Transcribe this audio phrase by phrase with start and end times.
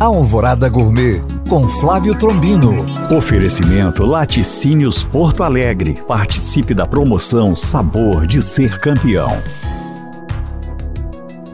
[0.00, 2.86] Alvorada Gourmet com Flávio Trombino.
[3.14, 6.02] Oferecimento Laticínios Porto Alegre.
[6.08, 9.42] Participe da promoção Sabor de Ser Campeão.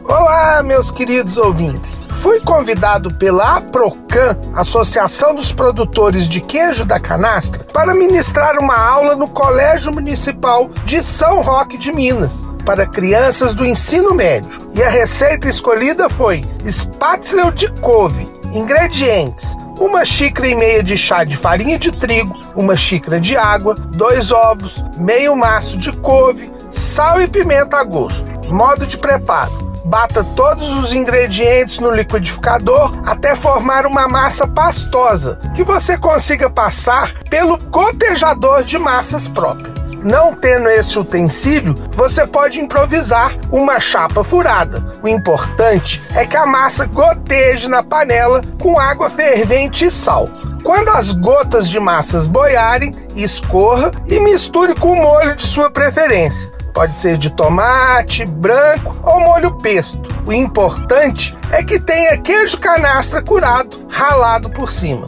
[0.05, 1.99] Olá, meus queridos ouvintes.
[2.21, 9.13] Fui convidado pela APROCAN, Associação dos Produtores de Queijo da Canastra, para ministrar uma aula
[9.13, 14.69] no Colégio Municipal de São Roque de Minas para crianças do ensino médio.
[14.73, 18.36] E a receita escolhida foi Spatzel de couve.
[18.53, 23.75] Ingredientes: uma xícara e meia de chá de farinha de trigo, uma xícara de água,
[23.75, 28.25] dois ovos, meio maço de couve, sal e pimenta a gosto.
[28.49, 29.51] Modo de preparo:
[29.85, 37.13] bata todos os ingredientes no liquidificador até formar uma massa pastosa que você consiga passar
[37.29, 39.76] pelo gotejador de massas próprio.
[40.03, 44.83] Não tendo esse utensílio, você pode improvisar uma chapa furada.
[45.01, 50.29] O importante é que a massa goteje na panela com água fervente e sal.
[50.63, 56.51] Quando as gotas de massas boiarem, escorra e misture com o molho de sua preferência.
[56.73, 59.99] Pode ser de tomate, branco ou molho pesto.
[60.25, 65.07] O importante é que tenha queijo canastra curado, ralado por cima.